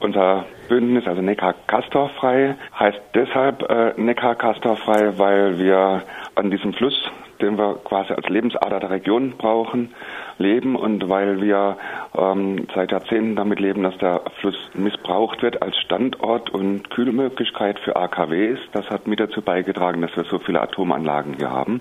Unser 0.00 0.46
Bündnis, 0.68 1.06
also 1.06 1.20
Neckar 1.20 1.54
Castorfrei, 1.66 2.56
heißt 2.78 3.00
deshalb 3.14 3.68
äh, 3.70 3.92
Neckar 4.00 4.34
Castorfrei, 4.34 5.18
weil 5.18 5.58
wir 5.58 6.02
an 6.34 6.50
diesem 6.50 6.72
Fluss, 6.72 7.10
den 7.42 7.58
wir 7.58 7.78
quasi 7.84 8.14
als 8.14 8.26
Lebensader 8.28 8.80
der 8.80 8.90
Region 8.90 9.34
brauchen, 9.36 9.94
leben 10.38 10.74
und 10.74 11.10
weil 11.10 11.42
wir 11.42 11.76
ähm, 12.16 12.66
seit 12.74 12.92
Jahrzehnten 12.92 13.36
damit 13.36 13.60
leben, 13.60 13.82
dass 13.82 13.96
der 13.98 14.22
Fluss 14.40 14.56
missbraucht 14.72 15.42
wird 15.42 15.62
als 15.62 15.76
Standort 15.76 16.48
und 16.48 16.88
Kühlmöglichkeit 16.88 17.78
für 17.80 17.96
AKWs. 17.96 18.58
Das 18.72 18.88
hat 18.88 19.06
mit 19.06 19.20
dazu 19.20 19.42
beigetragen, 19.42 20.00
dass 20.00 20.16
wir 20.16 20.24
so 20.24 20.38
viele 20.38 20.62
Atomanlagen 20.62 21.34
hier 21.34 21.50
haben. 21.50 21.80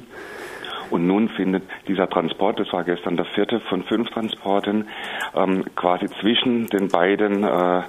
Und 0.99 1.07
nun 1.07 1.29
findet 1.29 1.63
dieser 1.87 2.09
Transport, 2.09 2.59
das 2.59 2.73
war 2.73 2.83
gestern 2.83 3.15
der 3.15 3.25
vierte 3.27 3.61
von 3.61 3.83
fünf 3.83 4.09
Transporten, 4.09 4.89
ähm, 5.33 5.63
quasi 5.73 6.07
zwischen 6.19 6.67
den 6.67 6.89
beiden 6.89 7.45
äh, 7.45 7.83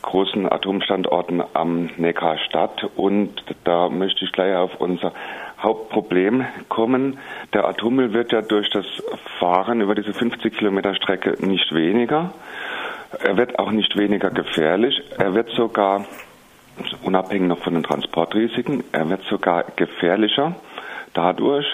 großen 0.00 0.50
Atomstandorten 0.50 1.42
am 1.52 1.90
Neckar 1.98 2.38
statt. 2.38 2.88
Und 2.96 3.44
da 3.64 3.90
möchte 3.90 4.24
ich 4.24 4.32
gleich 4.32 4.56
auf 4.56 4.80
unser 4.80 5.12
Hauptproblem 5.58 6.46
kommen. 6.70 7.18
Der 7.52 7.68
Atommüll 7.68 8.14
wird 8.14 8.32
ja 8.32 8.40
durch 8.40 8.70
das 8.70 8.86
Fahren 9.38 9.82
über 9.82 9.94
diese 9.94 10.14
50 10.14 10.56
Kilometer 10.56 10.94
Strecke 10.94 11.34
nicht 11.46 11.74
weniger. 11.74 12.32
Er 13.22 13.36
wird 13.36 13.58
auch 13.58 13.72
nicht 13.72 13.94
weniger 13.98 14.30
gefährlich. 14.30 14.98
Er 15.18 15.34
wird 15.34 15.50
sogar, 15.50 16.06
unabhängig 17.02 17.46
noch 17.46 17.58
von 17.58 17.74
den 17.74 17.82
Transportrisiken, 17.82 18.84
er 18.92 19.10
wird 19.10 19.22
sogar 19.24 19.64
gefährlicher 19.76 20.56
dadurch, 21.18 21.66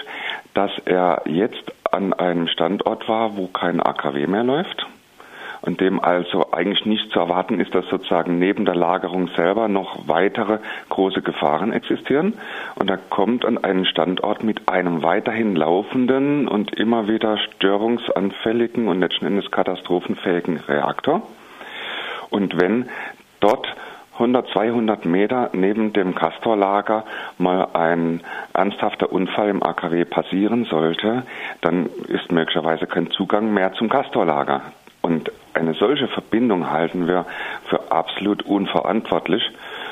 dass 0.55 0.71
er 0.85 1.21
jetzt 1.25 1.71
an 1.91 2.13
einem 2.13 2.47
Standort 2.47 3.07
war, 3.07 3.37
wo 3.37 3.47
kein 3.47 3.79
AKW 3.79 4.25
mehr 4.25 4.43
läuft 4.43 4.87
und 5.65 5.81
dem 5.81 5.99
also 5.99 6.51
eigentlich 6.51 6.85
nicht 6.85 7.11
zu 7.11 7.19
erwarten 7.19 7.59
ist, 7.59 7.73
dass 7.73 7.85
sozusagen 7.87 8.37
neben 8.37 8.65
der 8.65 8.75
Lagerung 8.75 9.29
selber 9.35 9.67
noch 9.67 10.07
weitere 10.07 10.59
große 10.89 11.21
Gefahren 11.21 11.73
existieren. 11.73 12.33
Und 12.75 12.89
er 12.89 12.97
kommt 12.97 13.45
an 13.45 13.57
einen 13.57 13.85
Standort 13.85 14.43
mit 14.43 14.69
einem 14.69 15.01
weiterhin 15.01 15.55
laufenden 15.55 16.47
und 16.47 16.75
immer 16.75 17.07
wieder 17.07 17.37
störungsanfälligen 17.37 18.87
und 18.87 18.99
letzten 18.99 19.25
Endes 19.25 19.49
katastrophenfähigen 19.49 20.57
Reaktor. 20.67 21.23
Und 22.29 22.59
wenn 22.61 22.89
dort 23.39 23.67
100, 24.15 24.47
200 24.49 25.05
Meter 25.05 25.49
neben 25.53 25.93
dem 25.93 26.15
Castorlager 26.15 27.03
mal 27.37 27.67
ein 27.73 28.21
ernsthafter 28.53 29.11
Unfall 29.11 29.49
im 29.49 29.61
AKW 29.61 30.05
passieren 30.05 30.65
sollte, 30.65 31.23
dann 31.61 31.89
ist 32.07 32.31
möglicherweise 32.31 32.87
kein 32.87 33.11
Zugang 33.11 33.53
mehr 33.53 33.73
zum 33.73 33.89
Castorlager. 33.89 34.61
Und 35.01 35.31
eine 35.53 35.73
solche 35.73 36.07
Verbindung 36.07 36.71
halten 36.71 37.07
wir 37.07 37.25
für 37.69 37.91
absolut 37.91 38.43
unverantwortlich, 38.43 39.43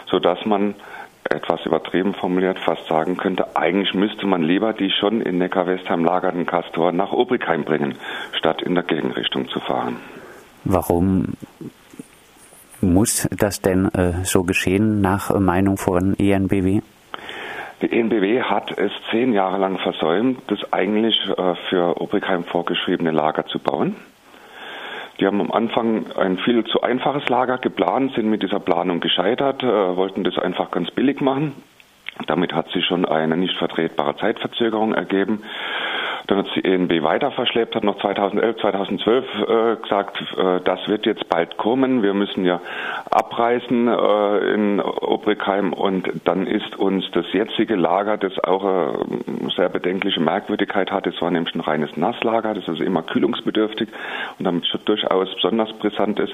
sodass 0.08 0.46
man 0.46 0.76
etwas 1.30 1.66
übertrieben 1.66 2.14
formuliert 2.14 2.60
fast 2.60 2.88
sagen 2.88 3.18
könnte, 3.18 3.56
eigentlich 3.56 3.94
müsste 3.94 4.26
man 4.26 4.44
lieber 4.44 4.74
die 4.74 4.92
schon 4.92 5.22
in 5.22 5.38
Neckar-Westheim 5.38 6.04
lagernden 6.04 6.46
Castor 6.46 6.92
nach 6.92 7.12
Obrigheim 7.12 7.64
bringen, 7.64 7.96
statt 8.34 8.62
in 8.62 8.76
der 8.76 8.84
Gegenrichtung 8.84 9.48
zu 9.50 9.60
fahren. 9.60 9.98
Warum 10.66 11.34
muss 12.84 13.28
das 13.38 13.62
denn 13.62 13.90
äh, 13.94 14.24
so 14.24 14.44
geschehen 14.44 15.02
nach 15.02 15.38
Meinung 15.40 15.78
von 15.78 16.16
ENBW? 16.20 16.82
Die 17.82 17.92
ENBW 17.92 18.44
hat 18.44 18.78
es 18.78 18.92
zehn 19.12 19.34
Jahre 19.34 19.58
lang 19.58 19.78
versäumt, 19.78 20.40
das 20.48 20.60
eigentlich 20.72 21.20
äh, 21.30 21.56
für 21.70 22.00
Obrigheim 22.00 22.46
vorgeschriebene 22.46 23.12
Lager 23.12 23.46
zu 23.46 23.60
bauen. 23.60 23.96
Die 25.20 25.26
haben 25.28 25.42
am 25.42 25.52
Anfang 25.52 26.06
ein 26.18 26.38
viel 26.38 26.64
zu 26.64 26.82
einfaches 26.82 27.28
Lager 27.30 27.58
geplant, 27.58 28.14
sind 28.16 28.30
mit 28.30 28.42
dieser 28.42 28.60
Planung 28.60 29.00
gescheitert, 29.00 29.62
äh, 29.64 29.96
wollten 29.98 30.24
das 30.24 30.38
einfach 30.38 30.72
ganz 30.72 30.92
billig 30.92 31.22
machen. 31.22 31.54
Damit 32.28 32.54
hat 32.54 32.70
sich 32.70 32.86
schon 32.86 33.06
eine 33.06 33.38
nicht 33.38 33.58
vertretbare 33.58 34.16
Zeitverzögerung 34.18 34.94
ergeben. 34.94 35.44
Dann 36.28 36.38
hat 36.38 36.48
die 36.56 36.64
ENB 36.64 37.04
weiter 37.04 37.32
verschleppt, 37.32 37.76
hat 37.76 37.84
noch 37.84 38.00
2011, 38.00 38.58
2012 38.58 39.26
äh, 39.26 39.76
gesagt, 39.82 40.22
äh, 40.38 40.62
das 40.64 40.88
wird 40.88 41.06
jetzt 41.06 41.28
bald 41.28 41.58
kommen. 41.58 42.02
Wir 42.02 42.14
müssen 42.14 42.46
ja 42.46 42.62
abreißen 43.12 43.88
äh, 43.88 44.54
in 44.54 44.80
Obrigheim. 44.80 45.74
Und 45.74 46.10
dann 46.24 46.48
ist 46.48 46.78
uns 46.78 47.10
das 47.12 47.26
jetzige 47.34 47.76
Lager, 47.76 48.18
das 48.18 48.40
auch 48.40 48.64
eine 48.64 49.52
sehr 49.56 49.70
bedenkliche 49.70 50.22
Merkwürdigkeit 50.22 50.92
hat, 50.92 51.06
das 51.06 51.22
war 51.22 51.30
nämlich 51.30 51.54
ein 51.56 51.60
reines 51.60 51.96
Nasslager, 51.98 52.54
das 52.54 52.64
ist 52.64 52.70
also 52.70 52.84
immer 52.84 53.04
kühlungsbedürftig 53.04 53.90
und 54.40 54.46
damit 54.46 54.66
schon 54.68 54.82
durchaus 54.86 55.34
besonders 55.36 55.74
brisant 55.74 56.20
ist, 56.20 56.34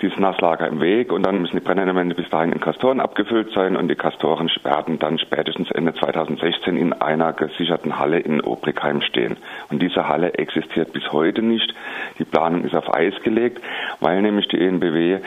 dieses 0.00 0.18
Nasslager 0.18 0.68
im 0.68 0.80
Weg. 0.80 1.12
Und 1.12 1.24
dann 1.26 1.40
müssen 1.40 1.56
die 1.56 1.64
Brennelemente 1.64 2.14
bis 2.14 2.28
dahin 2.30 2.52
in 2.52 2.60
Kastoren 2.60 3.00
abgefüllt 3.00 3.52
sein 3.52 3.76
und 3.76 3.88
die 3.88 3.96
Kastoren 3.96 4.48
sperren 4.48 4.98
dann 4.98 5.18
spätestens 5.18 5.70
Ende 5.72 5.94
2016 5.94 6.76
in 6.76 6.92
einer 6.92 7.32
gesicherten 7.32 7.98
Halle 7.98 8.20
in 8.20 8.40
Obrigheim 8.40 9.00
stehen 9.00 9.23
stehen. 9.24 9.36
Und 9.70 9.80
diese 9.80 10.08
Halle 10.08 10.34
existiert 10.34 10.92
bis 10.92 11.12
heute 11.12 11.42
nicht. 11.42 11.74
Die 12.18 12.24
Planung 12.24 12.64
ist 12.64 12.74
auf 12.74 12.92
Eis 12.92 13.14
gelegt, 13.22 13.62
weil 14.00 14.22
nämlich 14.22 14.48
die 14.48 14.60
ENBW 14.60 15.18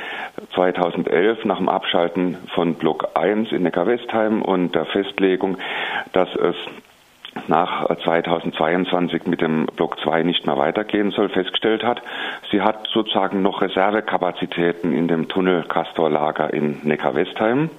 2011 0.53 1.45
nach 1.45 1.57
dem 1.57 1.69
Abschalten 1.69 2.37
von 2.53 2.75
Block 2.75 3.09
1 3.15 3.51
in 3.51 3.63
Neckar-Westheim 3.63 4.41
und 4.41 4.75
der 4.75 4.85
Festlegung, 4.85 5.57
dass 6.13 6.29
es 6.35 6.55
nach 7.47 7.85
2022 8.03 9.27
mit 9.27 9.41
dem 9.41 9.67
Block 9.75 9.99
2 9.99 10.23
nicht 10.23 10.47
mehr 10.47 10.57
weitergehen 10.57 11.11
soll, 11.11 11.29
festgestellt 11.29 11.83
hat. 11.83 12.01
Sie 12.51 12.61
hat 12.61 12.87
sozusagen 12.91 13.43
noch 13.43 13.61
Reservekapazitäten 13.61 14.91
in 14.91 15.07
dem 15.07 15.27
Tunnel 15.27 15.63
Castor-Lager 15.63 16.51
in 16.51 16.79
Neckar-Westheim. 16.83 17.69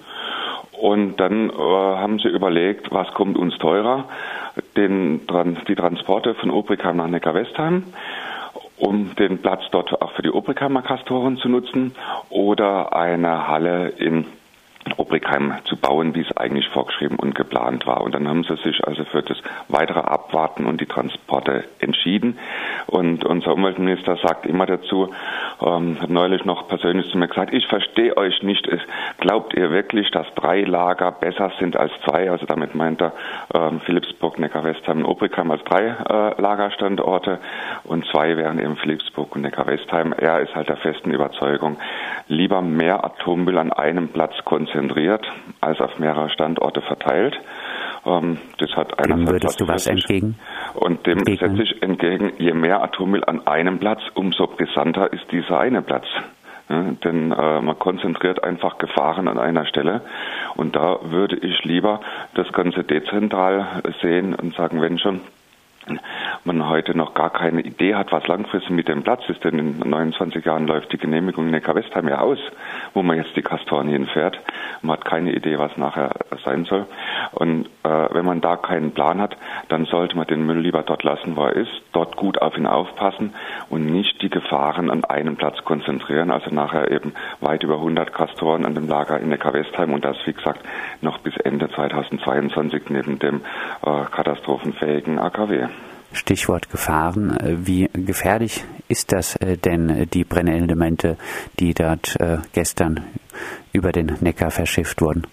Und 0.81 1.17
dann 1.17 1.51
äh, 1.51 1.53
haben 1.53 2.21
sie 2.21 2.28
überlegt, 2.28 2.93
was 2.93 3.09
kommt 3.09 3.37
uns 3.37 3.59
teurer? 3.59 4.05
Den, 4.77 5.21
die 5.69 5.75
Transporte 5.75 6.35
von 6.35 6.51
Obrigheim 6.51 6.97
nach 6.97 7.09
Neckar-Westheim, 7.09 7.85
um 8.77 9.15
den 9.17 9.39
Platz 9.39 9.63
dort 9.71 10.01
auch 10.01 10.13
für 10.13 10.23
die 10.23 10.31
Obrigheimer 10.31 10.83
Kastoren 10.83 11.37
zu 11.37 11.49
nutzen, 11.49 11.95
oder 12.31 12.95
eine 12.95 13.49
Halle 13.49 13.89
in 13.89 14.27
Obrigheim 14.97 15.55
zu 15.65 15.77
bauen, 15.77 16.15
wie 16.15 16.21
es 16.21 16.37
eigentlich 16.37 16.69
vorgeschrieben 16.69 17.19
und 17.19 17.35
geplant 17.35 17.87
war. 17.87 18.01
Und 18.01 18.15
dann 18.15 18.29
haben 18.29 18.45
sie 18.45 18.57
sich 18.57 18.87
also 18.87 19.05
für 19.05 19.23
das 19.23 19.39
weitere 19.69 20.01
Abwarten 20.01 20.67
und 20.67 20.81
die 20.81 20.87
Transporte 20.87 21.65
entschieden. 21.81 22.39
Und 22.87 23.25
unser 23.25 23.53
Umweltminister 23.53 24.17
sagt 24.17 24.47
immer 24.47 24.67
dazu, 24.67 25.13
ähm, 25.61 26.01
hat 26.01 26.11
neulich 26.11 26.45
noch 26.45 26.69
persönlich 26.69 27.11
zu 27.11 27.19
mir 27.19 27.29
gesagt, 27.29 27.53
ich 27.53 27.67
verstehe 27.67 28.17
euch 28.17 28.43
nicht. 28.43 28.69
Glaubt 29.19 29.55
ihr 29.55 29.71
wirklich, 29.71 30.11
dass 30.11 30.27
drei 30.35 30.63
Lager 30.63 31.13
besser 31.13 31.53
sind 31.59 31.77
als 31.77 31.93
zwei? 32.05 32.31
Also 32.31 32.47
damit 32.47 32.75
meint 32.75 33.01
er 33.01 33.13
ähm, 33.55 33.81
Philipsburg, 33.81 34.39
Neckar-Westheim 34.39 34.99
und 34.99 35.05
Obrigheim 35.07 35.51
als 35.51 35.65
drei 35.65 35.87
äh, 35.87 36.41
Lagerstandorte 36.41 37.39
und 37.85 38.07
zwei 38.07 38.37
wären 38.37 38.59
eben 38.59 38.77
Philipsburg 38.77 39.35
und 39.35 39.43
Neckar-Westheim. 39.43 40.13
Er 40.13 40.41
ist 40.41 40.55
halt 40.55 40.69
der 40.69 40.77
festen 40.77 41.11
Überzeugung, 41.11 41.79
lieber 42.29 42.63
mehr 42.63 43.05
Atommüll 43.05 43.59
an 43.59 43.73
einem 43.73 44.09
Platz 44.09 44.35
konzentriert 44.45 45.27
als 45.61 45.81
auf 45.81 45.99
mehrere 45.99 46.31
Standorte 46.31 46.83
verteilt. 46.83 47.39
Ähm, 48.09 48.39
das 48.59 48.71
hat 48.75 48.99
einerseits 48.99 49.25
dem 49.25 49.29
würdest 49.29 49.61
du 49.61 49.69
was 49.69 49.87
entgegen? 49.87 50.37
Und 50.75 51.07
dem 51.07 51.19
setze 51.25 51.63
ich 51.63 51.83
entgegen, 51.83 52.33
je 52.39 52.55
mehr 52.55 52.83
Atommüll 52.83 53.25
an 53.25 53.47
einem 53.47 53.79
Platz, 53.79 54.01
umso 54.15 54.47
brisanter 54.47 55.13
ist 55.13 55.31
dieser 55.31 55.61
eine 55.61 55.83
Platz. 55.83 56.07
Ja, 56.71 56.83
denn 57.03 57.33
äh, 57.33 57.61
man 57.61 57.79
konzentriert 57.79 58.45
einfach 58.45 58.77
Gefahren 58.79 59.27
an 59.29 59.39
einer 59.39 59.65
Stelle. 59.67 60.03
Und 60.57 60.77
da 60.77 60.99
würde 61.03 61.37
ich 61.37 61.65
lieber 61.65 62.01
das 62.35 62.53
Ganze 62.53 62.85
dezentral 62.85 63.83
sehen 64.03 64.35
und 64.35 64.55
sagen, 64.55 64.83
wenn 64.83 64.99
schon, 64.99 65.21
man 66.45 66.69
heute 66.69 66.95
noch 66.95 67.15
gar 67.15 67.31
keine 67.31 67.63
Idee 67.63 67.95
hat, 67.95 68.13
was 68.13 68.27
langfristig 68.27 68.71
mit 68.71 68.89
dem 68.89 69.03
Platz 69.03 69.23
ist, 69.29 69.43
denn 69.45 69.59
in 69.59 69.79
29 69.79 70.45
Jahren 70.45 70.67
läuft 70.67 70.93
die 70.93 70.99
Genehmigung 70.99 71.47
in 71.47 71.53
Neckar-Westheim 71.53 72.09
ja 72.09 72.21
aus, 72.21 72.39
wo 72.94 73.03
man 73.03 73.16
jetzt 73.16 73.37
die 73.37 73.43
Kastoren 73.43 73.89
hinfährt. 73.89 74.39
Man 74.83 74.97
hat 74.97 75.04
keine 75.04 75.33
Idee, 75.33 75.59
was 75.59 75.77
nachher 75.77 76.10
sein 76.45 76.65
soll. 76.65 76.86
Und 77.33 77.66
äh, 77.84 78.09
wenn 78.13 78.24
man 78.24 78.41
da 78.41 78.57
keinen 78.57 78.92
Plan 78.92 79.21
hat, 79.21 79.36
dann 79.68 79.84
sollte 79.86 80.16
man 80.16 80.27
den 80.27 80.47
Müll 80.47 80.59
lieber 80.59 80.83
dort 80.83 81.03
lassen, 81.03 81.36
wo 81.36 81.45
er 81.45 81.54
ist, 81.54 81.71
dort 81.92 82.16
gut 82.16 82.41
auf 82.41 82.57
ihn 82.57 82.66
aufpassen 82.66 83.34
und 83.71 83.86
nicht 83.86 84.22
die 84.22 84.30
Gefahren 84.30 84.91
an 84.91 85.04
einem 85.04 85.36
Platz 85.36 85.65
konzentrieren. 85.65 86.30
Also 86.30 86.51
nachher 86.51 86.91
eben 86.91 87.15
weit 87.41 87.63
über 87.63 87.74
100 87.74 88.13
Kastoren 88.13 88.65
an 88.65 88.74
dem 88.74 88.89
Lager 88.89 89.18
in 89.18 89.28
Neckar-Westheim 89.28 89.92
und 89.92 90.04
das, 90.04 90.16
wie 90.27 90.33
gesagt, 90.33 90.60
noch 91.01 91.18
bis 91.18 91.36
Ende 91.39 91.71
2022 91.71 92.91
neben 92.91 93.18
dem 93.18 93.41
äh, 93.84 94.04
katastrophenfähigen 94.10 95.18
AKW. 95.18 95.66
Stichwort 96.13 96.71
Gefahren. 96.71 97.37
Äh, 97.37 97.66
wie 97.66 97.89
gefährlich 97.93 98.65
ist 98.89 99.13
das 99.13 99.37
äh, 99.37 99.57
denn, 99.57 99.89
äh, 99.91 100.07
die 100.07 100.25
Brennelemente, 100.25 101.16
die 101.59 101.75
dort 101.75 102.16
gestern 102.53 103.05
über 103.72 103.93
den 103.93 104.16
Neckar 104.21 104.51
verschifft 104.51 105.01
wurden? 105.01 105.27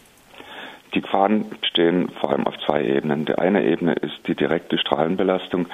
Die 0.94 1.01
Gefahren 1.01 1.45
stehen 1.63 2.10
vor 2.19 2.31
allem 2.31 2.48
auf 2.48 2.56
zwei 2.66 2.83
Ebenen. 2.83 3.25
Die 3.25 3.36
eine 3.36 3.66
Ebene 3.66 3.94
ist 3.94 4.27
die 4.27 4.36
direkte 4.36 4.77
Strahlenbelastung 4.77 5.68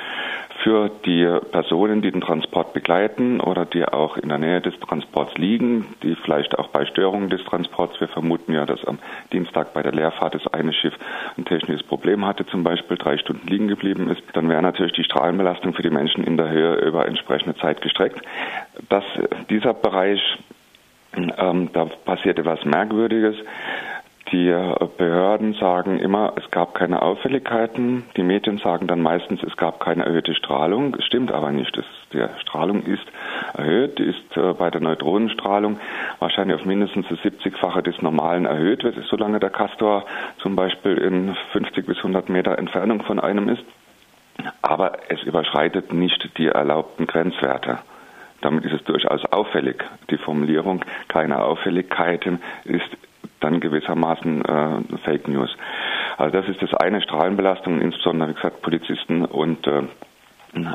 für 0.64 0.90
die 1.06 1.28
Personen, 1.52 2.02
die 2.02 2.12
den 2.12 2.22
Transport 2.22 2.74
begleiten 2.74 3.40
oder 3.40 3.66
die 3.66 3.86
auch 3.86 4.18
in 4.18 4.30
der 4.30 4.38
Nähe 4.38 4.62
des 4.62 4.80
Transports 4.80 5.36
liegen, 5.38 5.86
die 6.04 6.16
vielleicht 6.16 6.58
auch 6.58 6.68
bei 6.68 6.86
Störungen 6.86 7.30
des 7.30 7.44
Transports, 7.46 8.00
wir 8.00 8.08
vermuten 8.08 8.54
ja, 8.54 8.66
dass 8.66 8.84
am 8.86 9.00
Dienstag 9.34 9.74
bei 9.74 9.82
der 9.82 9.92
Leerfahrt 9.92 10.36
das 10.36 10.48
eine 10.48 10.74
Schiff 10.74 10.94
ein 11.38 11.46
technisches 11.46 11.84
Problem 11.84 12.26
hatte, 12.26 12.46
zum 12.46 12.64
Beispiel 12.64 12.98
drei 12.98 13.18
Stunden 13.18 13.48
liegen 13.48 13.68
geblieben 13.68 14.10
ist, 14.10 14.22
dann 14.34 14.50
wäre 14.50 14.62
natürlich 14.62 14.94
die 14.94 15.04
Strahlenbelastung 15.04 15.74
für 15.74 15.84
die 15.84 15.90
Menschen 15.90 16.24
in 16.24 16.38
der 16.38 16.50
Höhe 16.50 16.76
über 16.76 17.08
entsprechende 17.08 17.56
Zeit 17.58 17.82
gestreckt. 17.82 18.22
Dass 18.90 19.04
dieser 19.50 19.74
Bereich, 19.74 20.22
ähm, 21.16 21.70
da 21.74 21.86
passiert 21.86 22.40
etwas 22.40 22.64
Merkwürdiges. 22.66 23.36
Die 24.32 24.56
Behörden 24.98 25.54
sagen 25.56 26.00
immer, 26.00 26.34
es 26.38 26.50
gab 26.52 26.74
keine 26.74 27.02
Auffälligkeiten. 27.02 28.06
Die 28.16 28.24
Medien 28.24 28.60
sagen 28.60 28.88
dann 28.88 29.02
meistens, 29.02 29.44
es 29.44 29.58
gab 29.58 29.82
keine 29.82 30.06
erhöhte 30.06 30.34
Strahlung. 30.36 30.96
Stimmt 31.02 31.34
aber 31.34 31.52
nicht. 31.52 31.76
Das, 31.76 31.84
die 32.14 32.24
Strahlung 32.40 32.84
ist 32.84 33.06
erhöht, 33.54 34.00
die 34.00 34.04
ist 34.04 34.38
äh, 34.38 34.54
bei 34.54 34.70
der 34.70 34.80
Neutronenstrahlung 34.80 35.80
wahrscheinlich 36.20 36.56
auf 36.56 36.66
mindestens 36.66 37.08
das 37.10 37.20
70-fache 37.20 37.82
des 37.82 38.02
Normalen 38.02 38.46
erhöht, 38.46 38.86
solange 39.10 39.42
der 39.42 39.50
Castor 39.50 40.06
zum 40.38 40.56
Beispiel 40.56 40.98
in 40.98 41.36
50 41.52 41.86
bis 41.86 41.98
100 41.98 42.30
Meter 42.30 42.58
Entfernung 42.58 43.04
von 43.04 43.20
einem 43.20 43.50
ist. 43.50 43.64
Aber 44.62 44.94
es 45.10 45.22
überschreitet 45.24 45.92
nicht 45.92 46.38
die 46.38 46.48
erlaubten 46.48 47.06
Grenzwerte. 47.06 47.80
Damit 48.40 48.64
ist 48.64 48.74
es 48.74 48.84
durchaus 48.86 49.26
auffällig. 49.26 49.84
Die 50.10 50.18
Formulierung 50.18 50.86
keine 51.10 51.44
Auffälligkeiten 51.44 52.42
ist 52.64 52.98
dann 53.44 53.60
gewissermaßen 53.60 54.46
äh, 54.46 54.98
Fake 55.04 55.28
News. 55.28 55.56
Also 56.18 56.40
das 56.40 56.48
ist 56.50 56.62
das 56.62 56.74
eine, 56.74 57.02
Strahlenbelastung, 57.02 57.82
insbesondere 57.82 58.30
wie 58.30 58.34
gesagt 58.34 58.62
Polizisten 58.62 59.26
und 59.26 59.68
äh, 59.68 59.84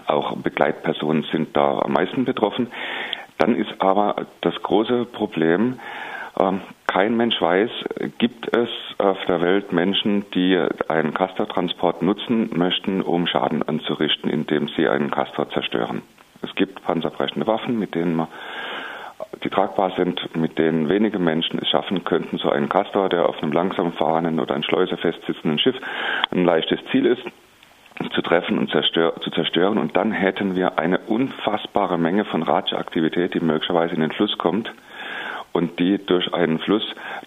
auch 0.07 0.37
Begleitpersonen 0.37 1.25
sind 1.31 1.57
da 1.57 1.81
am 1.81 1.93
meisten 1.93 2.25
betroffen. 2.25 2.69
Dann 3.39 3.55
ist 3.55 3.81
aber 3.81 4.27
das 4.41 4.55
große 4.63 5.05
Problem, 5.07 5.79
ähm, 6.39 6.61
kein 6.87 7.17
Mensch 7.17 7.41
weiß, 7.41 7.71
gibt 8.19 8.57
es 8.57 8.69
auf 8.99 9.19
der 9.27 9.41
Welt 9.43 9.73
Menschen, 9.73 10.25
die 10.35 10.59
einen 10.89 11.13
Castortransport 11.13 12.03
nutzen 12.03 12.51
möchten, 12.55 13.03
um 13.03 13.27
Schaden 13.27 13.63
anzurichten, 13.63 14.31
indem 14.31 14.69
sie 14.69 14.89
einen 14.89 15.11
Castor 15.11 15.51
zerstören. 15.51 16.03
Es 16.43 16.55
gibt 16.55 16.83
panzerbrechende 16.85 17.47
Waffen, 17.47 17.79
mit 17.79 17.95
denen 17.95 18.15
man 18.15 18.29
die 19.45 19.51
tragbar 19.51 19.93
sind, 19.97 20.35
mit 20.37 20.59
denen 20.59 20.89
wenige 20.89 21.19
Menschen 21.19 21.59
es 21.61 21.69
schaffen 21.69 22.05
könnten, 22.05 22.39
so 22.39 22.51
einen 22.51 22.69
Castor, 22.69 23.09
der 23.09 23.29
auf 23.29 23.43
einem 23.43 23.53
langsam 23.53 23.93
fahrenden 23.93 24.41
oder 24.41 24.55
ein 24.55 24.63
Schleuse 24.63 24.97
festsitzenden 24.97 25.59
Schiff 25.59 25.77
ein 26.31 26.45
leichtes 26.45 26.81
Ziel 26.91 27.07
ist, 27.07 27.23
zu 28.13 28.23
treffen 28.23 28.59
und 28.59 28.71
zerstör 28.71 29.21
zu 29.21 29.31
zerstören. 29.31 29.79
Und 29.79 29.97
dann 29.97 30.13
hätten 30.13 30.57
wir 30.57 30.79
eine 30.79 30.99
unfassbare 30.99 31.99
Menge 31.99 32.25
von 32.25 32.43
Radioaktivität, 32.43 33.35
die 33.35 33.41
möglicherweise 33.41 33.95
in 33.95 34.01
den 34.01 34.13
Fluss 34.13 34.37
kommt 34.39 34.73
und 35.53 35.79
die 35.79 35.99
durch 36.05 36.33
einen 36.35 36.59
Fluss 36.59 36.85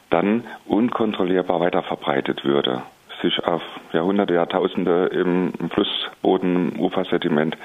dann 0.09 0.43
unkontrollierbar 0.67 1.59
weiter 1.59 1.83
verbreitet 1.83 2.43
würde 2.45 2.83
sich 3.21 3.43
auf 3.45 3.61
Jahrhunderte, 3.93 4.33
Jahrtausende 4.33 5.07
im 5.07 5.53
Flussboden, 5.69 6.73
im 6.73 6.79
Ufersediment 6.79 7.57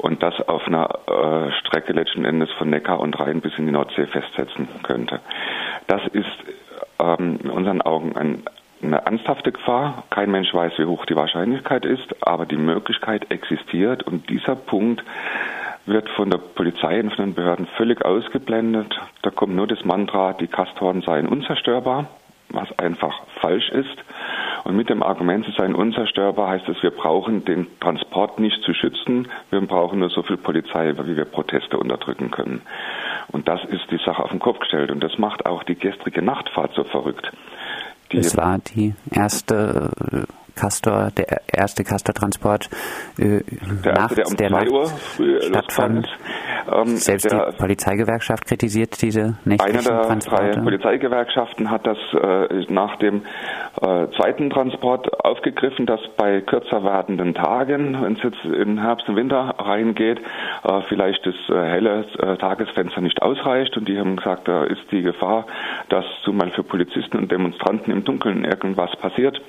und 0.00 0.22
das 0.22 0.34
auf 0.48 0.66
einer 0.66 0.88
äh, 1.06 1.52
Strecke 1.60 1.92
letzten 1.92 2.24
Endes 2.24 2.50
von 2.52 2.70
Neckar 2.70 3.00
und 3.00 3.18
Rhein 3.20 3.40
bis 3.40 3.56
in 3.58 3.66
die 3.66 3.72
Nordsee 3.72 4.06
festsetzen 4.06 4.68
könnte. 4.82 5.20
Das 5.86 6.00
ist 6.12 6.26
ähm, 6.98 7.38
in 7.42 7.50
unseren 7.50 7.82
Augen 7.82 8.16
ein, 8.16 8.42
eine 8.82 9.04
ernsthafte 9.04 9.52
Gefahr. 9.52 10.04
Kein 10.08 10.30
Mensch 10.30 10.54
weiß, 10.54 10.72
wie 10.78 10.86
hoch 10.86 11.04
die 11.04 11.16
Wahrscheinlichkeit 11.16 11.84
ist, 11.84 12.14
aber 12.22 12.46
die 12.46 12.56
Möglichkeit 12.56 13.30
existiert 13.30 14.02
und 14.02 14.30
dieser 14.30 14.56
Punkt 14.56 15.04
wird 15.84 16.08
von 16.10 16.30
der 16.30 16.38
Polizei 16.38 17.00
und 17.00 17.12
von 17.12 17.26
den 17.26 17.34
Behörden 17.34 17.66
völlig 17.76 18.02
ausgeblendet. 18.02 18.98
Da 19.22 19.30
kommt 19.30 19.54
nur 19.54 19.66
das 19.66 19.84
Mantra, 19.84 20.32
die 20.32 20.46
Kastoren 20.46 21.02
seien 21.02 21.26
unzerstörbar, 21.26 22.06
was 22.48 22.78
einfach 22.78 23.20
falsch 23.40 23.68
ist. 23.70 23.98
Und 24.70 24.76
mit 24.76 24.88
dem 24.88 25.02
Argument, 25.02 25.44
sie 25.44 25.52
seien 25.58 25.74
unzerstörbar, 25.74 26.50
heißt 26.50 26.68
es, 26.68 26.80
wir 26.80 26.92
brauchen 26.92 27.44
den 27.44 27.66
Transport 27.80 28.38
nicht 28.38 28.62
zu 28.62 28.72
schützen, 28.72 29.26
wir 29.50 29.60
brauchen 29.62 29.98
nur 29.98 30.10
so 30.10 30.22
viel 30.22 30.36
Polizei, 30.36 30.94
wie 30.96 31.16
wir 31.16 31.24
Proteste 31.24 31.76
unterdrücken 31.76 32.30
können. 32.30 32.62
Und 33.32 33.48
das 33.48 33.58
ist 33.64 33.90
die 33.90 33.98
Sache 34.06 34.22
auf 34.22 34.30
den 34.30 34.38
Kopf 34.38 34.60
gestellt. 34.60 34.92
Und 34.92 35.02
das 35.02 35.18
macht 35.18 35.44
auch 35.44 35.64
die 35.64 35.74
gestrige 35.74 36.22
Nachtfahrt 36.22 36.72
so 36.76 36.84
verrückt. 36.84 37.32
Die 38.12 38.18
es 38.18 38.36
war 38.36 38.58
die 38.58 38.94
erste 39.10 39.90
äh, 40.12 40.22
Castor, 40.54 41.10
der 41.16 41.40
erste 41.48 41.82
Castor-Transport 41.82 42.70
äh, 43.18 43.40
der 43.84 43.92
nachts, 43.94 44.18
erste, 44.18 44.36
der, 44.36 44.52
um 44.52 44.58
der 44.60 44.72
Uhr 44.72 44.92
stattfand. 45.48 46.06
Ähm, 46.72 46.96
Selbst 46.96 47.30
der, 47.30 47.50
die 47.50 47.56
Polizeigewerkschaft 47.56 48.46
kritisiert 48.46 49.00
diese 49.00 49.36
nächtlichen 49.44 49.78
Eine 49.78 49.98
der 49.98 50.02
Transporte. 50.02 50.50
drei 50.50 50.60
Polizeigewerkschaften 50.60 51.70
hat 51.70 51.86
das 51.86 51.98
äh, 52.12 52.72
nach 52.72 52.96
dem 52.96 53.22
äh, 53.80 54.06
zweiten 54.16 54.50
Transport 54.50 55.24
aufgegriffen, 55.24 55.86
dass 55.86 56.00
bei 56.16 56.40
kürzer 56.40 56.82
werdenden 56.84 57.34
Tagen, 57.34 58.02
wenn 58.02 58.14
es 58.14 58.22
jetzt 58.22 58.44
in 58.44 58.80
Herbst 58.80 59.08
und 59.08 59.16
Winter 59.16 59.54
reingeht, 59.58 60.20
äh, 60.64 60.80
vielleicht 60.88 61.26
das 61.26 61.34
äh, 61.48 61.54
helle 61.54 62.04
äh, 62.18 62.36
Tagesfenster 62.36 63.00
nicht 63.00 63.22
ausreicht. 63.22 63.76
Und 63.76 63.88
die 63.88 63.98
haben 63.98 64.16
gesagt, 64.16 64.48
da 64.48 64.64
ist 64.64 64.82
die 64.90 65.02
Gefahr, 65.02 65.46
dass 65.88 66.04
zumal 66.24 66.50
für 66.50 66.62
Polizisten 66.62 67.16
und 67.18 67.30
Demonstranten 67.30 67.92
im 67.92 68.04
Dunkeln 68.04 68.44
irgendwas 68.44 68.90
passiert 68.96 69.40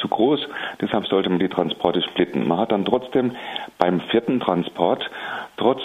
zu 0.00 0.08
groß. 0.08 0.40
Deshalb 0.80 1.06
sollte 1.06 1.30
man 1.30 1.38
die 1.38 1.48
Transporte 1.48 2.02
splitten. 2.02 2.48
Man 2.48 2.58
hat 2.58 2.72
dann 2.72 2.84
trotzdem 2.84 3.36
beim 3.78 4.00
vierten 4.00 4.40
Transport 4.40 5.08
trotz 5.56 5.80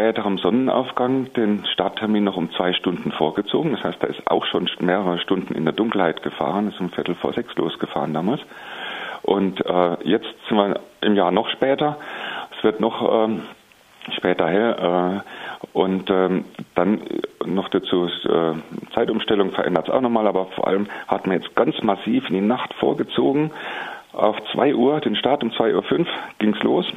späterem 0.00 0.38
Sonnenaufgang 0.38 1.30
den 1.34 1.66
Starttermin 1.66 2.24
noch 2.24 2.38
um 2.38 2.50
zwei 2.52 2.72
Stunden 2.72 3.12
vorgezogen. 3.12 3.72
Das 3.72 3.84
heißt, 3.84 4.02
da 4.02 4.06
ist 4.06 4.30
auch 4.30 4.46
schon 4.46 4.66
mehrere 4.78 5.18
Stunden 5.18 5.54
in 5.54 5.64
der 5.64 5.74
Dunkelheit 5.74 6.22
gefahren, 6.22 6.68
ist 6.68 6.80
um 6.80 6.88
Viertel 6.88 7.14
vor 7.16 7.34
sechs 7.34 7.54
losgefahren 7.56 8.14
damals. 8.14 8.40
Und 9.20 9.60
äh, 9.60 9.96
jetzt 10.04 10.26
sind 10.48 10.56
wir 10.56 10.80
im 11.02 11.16
Jahr 11.16 11.30
noch 11.30 11.50
später. 11.50 11.98
Es 12.56 12.64
wird 12.64 12.80
noch 12.80 13.26
ähm, 13.26 13.42
später 14.16 14.48
hell. 14.48 15.20
Äh, 15.22 15.68
und 15.74 16.08
ähm, 16.08 16.46
dann 16.74 17.02
noch 17.44 17.68
dazu 17.68 18.06
äh, 18.06 18.92
Zeitumstellung 18.94 19.50
verändert 19.50 19.88
es 19.88 19.94
auch 19.94 20.00
nochmal, 20.00 20.26
aber 20.26 20.46
vor 20.46 20.66
allem 20.66 20.86
hat 21.08 21.26
man 21.26 21.36
jetzt 21.36 21.54
ganz 21.54 21.78
massiv 21.82 22.26
in 22.30 22.36
die 22.36 22.40
Nacht 22.40 22.72
vorgezogen. 22.72 23.50
Auf 24.14 24.36
2 24.54 24.74
Uhr, 24.74 24.98
den 25.00 25.14
Start 25.14 25.42
um 25.42 25.50
2.05 25.50 25.98
Uhr 26.00 26.06
ging 26.38 26.54
es 26.54 26.62
los. 26.62 26.90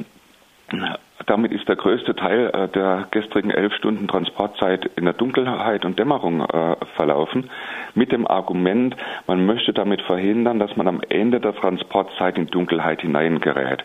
Damit 1.26 1.52
ist 1.52 1.68
der 1.68 1.76
größte 1.76 2.14
Teil 2.14 2.50
äh, 2.52 2.68
der 2.68 3.06
gestrigen 3.10 3.50
elf 3.50 3.72
Stunden 3.74 4.08
Transportzeit 4.08 4.90
in 4.96 5.04
der 5.04 5.14
Dunkelheit 5.14 5.84
und 5.84 5.98
Dämmerung 5.98 6.42
äh, 6.42 6.76
verlaufen, 6.96 7.50
mit 7.94 8.12
dem 8.12 8.26
Argument, 8.26 8.96
man 9.26 9.46
möchte 9.46 9.72
damit 9.72 10.02
verhindern, 10.02 10.58
dass 10.58 10.76
man 10.76 10.88
am 10.88 11.00
Ende 11.08 11.40
der 11.40 11.54
Transportzeit 11.54 12.36
in 12.36 12.46
Dunkelheit 12.48 13.02
hineingerät. 13.02 13.84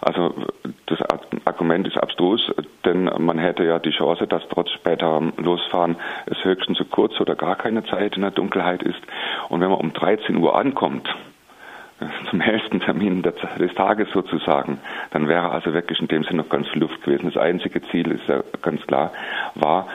Also 0.00 0.34
das 0.86 0.98
Argument 1.44 1.86
ist 1.86 1.96
abstrus, 1.96 2.50
denn 2.84 3.04
man 3.18 3.38
hätte 3.38 3.64
ja 3.64 3.78
die 3.78 3.90
Chance, 3.90 4.26
dass 4.26 4.42
trotz 4.48 4.70
späterem 4.70 5.32
Losfahren 5.36 5.96
es 6.26 6.42
höchstens 6.44 6.78
so 6.78 6.84
kurz 6.84 7.20
oder 7.20 7.34
gar 7.34 7.56
keine 7.56 7.84
Zeit 7.84 8.16
in 8.16 8.22
der 8.22 8.30
Dunkelheit 8.30 8.82
ist. 8.82 9.00
Und 9.48 9.60
wenn 9.60 9.70
man 9.70 9.78
um 9.78 9.92
13 9.92 10.36
Uhr 10.36 10.56
ankommt, 10.56 11.08
zum 12.30 12.40
hellsten 12.40 12.80
Termin 12.80 13.22
des 13.22 13.74
Tages 13.74 14.08
sozusagen, 14.12 14.78
dann 15.10 15.28
wäre 15.28 15.50
also 15.50 15.72
wirklich 15.74 16.00
in 16.00 16.08
dem 16.08 16.24
Sinne 16.24 16.42
noch 16.42 16.48
ganz 16.48 16.68
viel 16.68 16.80
Luft 16.80 17.02
gewesen. 17.02 17.30
Das 17.32 17.42
einzige 17.42 17.82
Ziel 17.88 18.10
ist 18.10 18.26
ja 18.26 18.42
ganz 18.62 18.86
klar, 18.86 19.12
war, 19.54 19.88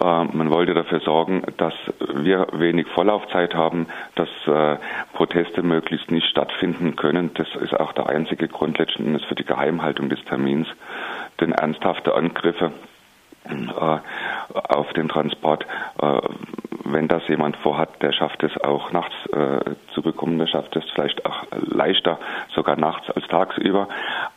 äh, 0.00 0.24
man 0.24 0.50
wollte 0.50 0.74
dafür 0.74 1.00
sorgen, 1.00 1.42
dass 1.58 1.74
wir 2.14 2.46
wenig 2.52 2.86
Vorlaufzeit 2.88 3.54
haben, 3.54 3.86
dass 4.14 4.28
äh, 4.46 4.76
Proteste 5.12 5.62
möglichst 5.62 6.10
nicht 6.10 6.26
stattfinden 6.26 6.96
können. 6.96 7.30
Das 7.34 7.48
ist 7.56 7.78
auch 7.78 7.92
der 7.92 8.08
einzige 8.08 8.48
Grund 8.48 8.78
letzten 8.78 9.06
Endes 9.06 9.24
für 9.24 9.34
die 9.34 9.44
Geheimhaltung 9.44 10.08
des 10.08 10.24
Termins. 10.24 10.66
Denn 11.40 11.52
ernsthafte 11.52 12.14
Angriffe 12.14 12.72
äh, 13.44 13.98
auf 14.52 14.92
den 14.92 15.08
Transport. 15.08 15.66
Äh, 16.00 16.20
wenn 16.84 17.08
das 17.08 17.26
jemand 17.28 17.56
vorhat, 17.58 18.02
der 18.02 18.12
schafft 18.12 18.42
es 18.42 18.56
auch 18.60 18.92
nachts 18.92 19.14
zu 19.92 20.02
bekommen, 20.02 20.38
der 20.38 20.46
schafft 20.46 20.74
es 20.76 20.84
vielleicht 20.94 21.24
auch 21.26 21.44
leichter, 21.52 22.18
sogar 22.54 22.76
nachts 22.76 23.10
als 23.10 23.26
tagsüber. 23.28 23.88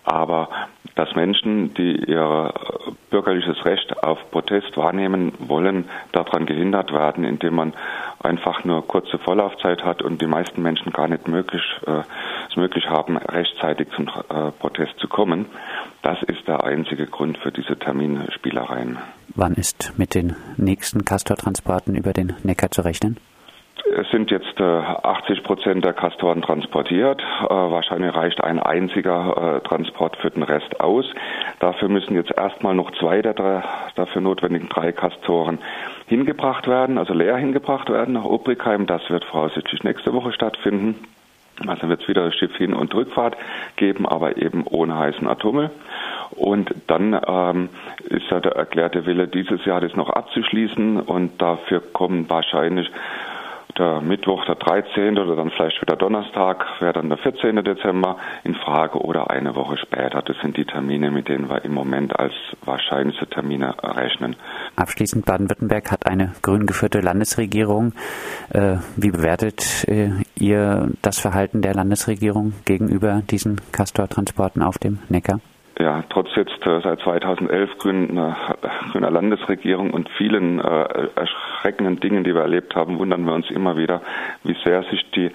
Aber 0.03 0.49
dass 0.95 1.13
Menschen, 1.15 1.73
die 1.73 1.95
ihr 2.05 2.53
bürgerliches 3.09 3.65
Recht 3.65 4.03
auf 4.03 4.19
Protest 4.31 4.77
wahrnehmen 4.77 5.33
wollen, 5.39 5.89
daran 6.11 6.45
gehindert 6.45 6.93
werden, 6.93 7.25
indem 7.25 7.55
man 7.55 7.73
einfach 8.19 8.63
nur 8.63 8.87
kurze 8.87 9.17
Vorlaufzeit 9.19 9.83
hat 9.83 10.01
und 10.01 10.21
die 10.21 10.27
meisten 10.27 10.61
Menschen 10.61 10.91
gar 10.93 11.07
nicht 11.07 11.27
möglich, 11.27 11.63
äh, 11.85 12.01
es 12.49 12.55
möglich 12.55 12.89
haben, 12.89 13.17
rechtzeitig 13.17 13.89
zum 13.95 14.07
äh, 14.07 14.51
Protest 14.59 14.97
zu 14.99 15.07
kommen. 15.07 15.47
Das 16.01 16.21
ist 16.23 16.47
der 16.47 16.63
einzige 16.63 17.07
Grund 17.07 17.37
für 17.37 17.51
diese 17.51 17.77
Terminspielereien. 17.77 18.97
Wann 19.35 19.53
ist 19.53 19.93
mit 19.97 20.15
den 20.15 20.35
nächsten 20.55 21.03
Castor-Transporten 21.03 21.95
über 21.95 22.13
den 22.13 22.33
Neckar 22.43 22.71
zu 22.71 22.81
rechnen? 22.81 23.17
Es 23.93 24.09
sind 24.09 24.31
jetzt 24.31 24.59
80 24.59 25.43
Prozent 25.43 25.85
der 25.85 25.93
Kastoren 25.93 26.41
transportiert. 26.41 27.21
Wahrscheinlich 27.47 28.15
reicht 28.15 28.43
ein 28.43 28.59
einziger 28.59 29.61
Transport 29.63 30.17
für 30.17 30.31
den 30.31 30.43
Rest 30.43 30.79
aus. 30.79 31.05
Dafür 31.59 31.89
müssen 31.89 32.15
jetzt 32.15 32.31
erstmal 32.35 32.73
noch 32.73 32.91
zwei 32.91 33.21
der 33.21 33.33
drei, 33.33 33.63
dafür 33.95 34.21
notwendigen 34.21 34.69
drei 34.69 34.91
Kastoren 34.91 35.59
hingebracht 36.07 36.67
werden, 36.67 36.97
also 36.97 37.13
leer 37.13 37.37
hingebracht 37.37 37.89
werden 37.89 38.13
nach 38.13 38.25
Obrigheim. 38.25 38.85
Das 38.85 39.09
wird 39.09 39.25
voraussichtlich 39.25 39.83
nächste 39.83 40.13
Woche 40.13 40.31
stattfinden. 40.31 40.95
Also 41.67 41.87
wird 41.87 42.01
es 42.01 42.07
wieder 42.07 42.29
Schiff-Hin- 42.31 42.73
und 42.73 42.93
Rückfahrt 42.93 43.37
geben, 43.77 44.05
aber 44.05 44.37
eben 44.37 44.65
ohne 44.67 44.97
heißen 44.97 45.25
Atommüll. 45.25 45.69
Und 46.31 46.73
dann 46.87 47.17
ähm, 47.27 47.69
ist 48.09 48.29
ja 48.29 48.41
der 48.41 48.53
erklärte 48.53 49.05
Wille, 49.05 49.27
dieses 49.27 49.63
Jahr 49.63 49.79
das 49.79 49.95
noch 49.95 50.09
abzuschließen 50.09 50.99
und 50.99 51.41
dafür 51.41 51.79
kommen 51.79 52.29
wahrscheinlich 52.29 52.91
der 53.77 54.01
Mittwoch, 54.01 54.45
der 54.45 54.55
13. 54.55 55.17
oder 55.17 55.35
dann 55.35 55.51
vielleicht 55.51 55.81
wieder 55.81 55.95
Donnerstag, 55.95 56.65
wäre 56.79 56.93
dann 56.93 57.09
der 57.09 57.17
14. 57.17 57.55
Dezember 57.63 58.17
in 58.43 58.55
Frage 58.55 58.99
oder 58.99 59.29
eine 59.29 59.55
Woche 59.55 59.77
später. 59.77 60.21
Das 60.21 60.37
sind 60.41 60.57
die 60.57 60.65
Termine, 60.65 61.11
mit 61.11 61.27
denen 61.27 61.49
wir 61.49 61.63
im 61.65 61.73
Moment 61.73 62.17
als 62.17 62.33
wahrscheinlichste 62.63 63.27
Termine 63.27 63.75
rechnen. 63.83 64.35
Abschließend, 64.75 65.25
Baden-Württemberg 65.25 65.91
hat 65.91 66.05
eine 66.05 66.33
grün 66.41 66.65
geführte 66.65 66.99
Landesregierung. 66.99 67.93
Äh, 68.49 68.77
wie 68.95 69.11
bewertet 69.11 69.85
äh, 69.87 70.11
ihr 70.39 70.89
das 71.01 71.19
Verhalten 71.19 71.61
der 71.61 71.73
Landesregierung 71.73 72.53
gegenüber 72.65 73.21
diesen 73.29 73.59
Castor-Transporten 73.71 74.61
auf 74.61 74.77
dem 74.77 74.99
Neckar? 75.09 75.39
Ja, 75.77 76.03
trotz 76.09 76.29
jetzt 76.35 76.65
äh, 76.65 76.79
seit 76.81 77.01
2011 77.01 77.77
grüner, 77.79 78.37
grüner 78.91 79.11
Landesregierung 79.11 79.91
und 79.91 80.09
vielen 80.17 80.59
äh, 80.59 81.09
erschreckenden 81.15 81.99
Dingen, 81.99 82.23
die 82.23 82.33
wir 82.33 82.41
erlebt 82.41 82.75
haben, 82.75 82.97
wundern 82.97 83.25
wir 83.25 83.33
uns 83.33 83.49
immer 83.51 83.75
wieder, 83.77 84.01
wie 84.43 84.55
sehr 84.63 84.83
sich 84.83 85.09
die 85.11 85.31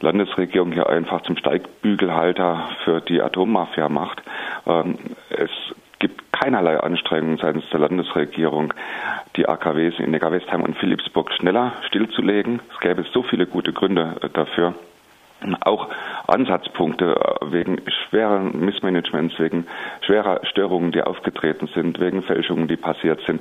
Landesregierung 0.00 0.72
hier 0.72 0.88
einfach 0.88 1.22
zum 1.22 1.36
Steigbügelhalter 1.36 2.68
für 2.84 3.00
die 3.00 3.22
Atommafia 3.22 3.88
macht. 3.88 4.22
Ähm, 4.66 4.98
es 5.30 5.50
gibt 6.00 6.32
keinerlei 6.32 6.78
Anstrengungen 6.80 7.38
seitens 7.38 7.64
der 7.70 7.80
Landesregierung, 7.80 8.74
die 9.36 9.48
AKWs 9.48 9.98
in 9.98 10.10
Neckar-Westheim 10.10 10.62
und 10.62 10.76
Philipsburg 10.78 11.32
schneller 11.32 11.72
stillzulegen. 11.86 12.60
Es 12.72 12.80
gäbe 12.80 13.04
so 13.12 13.22
viele 13.22 13.46
gute 13.46 13.72
Gründe 13.72 14.16
äh, 14.20 14.28
dafür 14.30 14.74
auch 15.60 15.88
Ansatzpunkte 16.26 17.14
äh, 17.14 17.52
wegen 17.52 17.82
schweren 18.08 18.64
Missmanagements, 18.64 19.38
wegen 19.38 19.66
schwerer 20.00 20.40
Störungen, 20.44 20.92
die 20.92 21.02
aufgetreten 21.02 21.68
sind, 21.74 22.00
wegen 22.00 22.22
Fälschungen, 22.22 22.68
die 22.68 22.76
passiert 22.76 23.20
sind. 23.26 23.40